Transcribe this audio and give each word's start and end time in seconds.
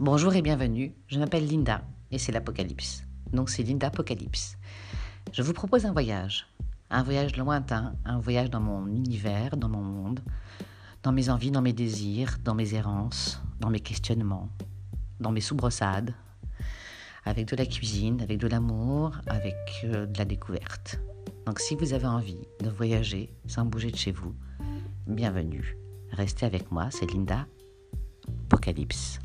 Bonjour 0.00 0.34
et 0.34 0.42
bienvenue, 0.42 0.92
je 1.06 1.20
m'appelle 1.20 1.46
Linda 1.46 1.82
et 2.10 2.18
c'est 2.18 2.32
l'Apocalypse. 2.32 3.04
Donc 3.32 3.48
c'est 3.48 3.62
Linda 3.62 3.86
Apocalypse. 3.86 4.58
Je 5.32 5.40
vous 5.40 5.52
propose 5.52 5.86
un 5.86 5.92
voyage, 5.92 6.48
un 6.90 7.04
voyage 7.04 7.36
lointain, 7.36 7.94
un 8.04 8.18
voyage 8.18 8.50
dans 8.50 8.60
mon 8.60 8.88
univers, 8.88 9.56
dans 9.56 9.68
mon 9.68 9.82
monde, 9.82 10.20
dans 11.04 11.12
mes 11.12 11.30
envies, 11.30 11.52
dans 11.52 11.62
mes 11.62 11.72
désirs, 11.72 12.38
dans 12.42 12.54
mes 12.54 12.74
errances, 12.74 13.40
dans 13.60 13.70
mes 13.70 13.78
questionnements, 13.78 14.48
dans 15.20 15.30
mes 15.30 15.40
soubresades, 15.40 16.12
avec 17.24 17.46
de 17.46 17.54
la 17.54 17.64
cuisine, 17.64 18.20
avec 18.20 18.38
de 18.38 18.48
l'amour, 18.48 19.12
avec 19.28 19.54
euh, 19.84 20.06
de 20.06 20.18
la 20.18 20.24
découverte. 20.24 20.98
Donc 21.46 21.60
si 21.60 21.76
vous 21.76 21.92
avez 21.92 22.06
envie 22.06 22.42
de 22.60 22.68
voyager 22.68 23.32
sans 23.46 23.64
bouger 23.64 23.92
de 23.92 23.96
chez 23.96 24.10
vous, 24.10 24.34
bienvenue. 25.06 25.78
Restez 26.10 26.46
avec 26.46 26.72
moi, 26.72 26.88
c'est 26.90 27.10
Linda 27.12 27.46
Apocalypse. 28.46 29.20